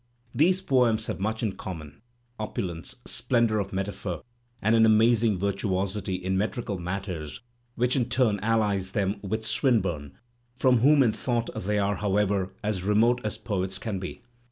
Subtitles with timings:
[0.33, 2.01] These poems have much in com mon,
[2.39, 4.23] opulence, splendour of metaphor
[4.59, 7.43] and an amazing virtuosity in metrical matters
[7.75, 10.17] which in turn allies them with Swinburne,
[10.55, 14.23] from whom in thought they are, however, as remote as poets can be.